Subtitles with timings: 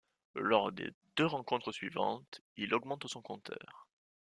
[0.33, 3.87] Lors des deux rencontres suivantes, il augmente son compteur.